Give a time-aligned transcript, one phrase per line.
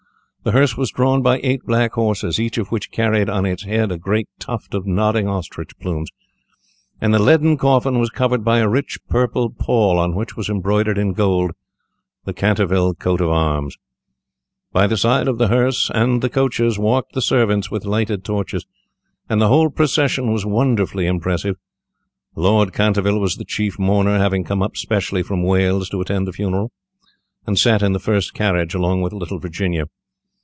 [0.43, 3.91] The hearse was drawn by eight black horses, each of which carried on its head
[3.91, 6.09] a great tuft of nodding ostrich plumes,
[6.99, 10.97] and the leaden coffin was covered by a rich purple pall, on which was embroidered
[10.97, 11.51] in gold
[12.25, 13.77] the Canterville coat of arms.
[14.73, 18.65] By the side of the hearse and the coaches walked the servants with lighted torches,
[19.29, 21.55] and the whole procession was wonderfully impressive.
[22.35, 26.33] Lord Canterville was the chief mourner, having come up specially from Wales to attend the
[26.33, 26.71] funeral,
[27.45, 29.85] and sat in the first carriage along with little Virginia.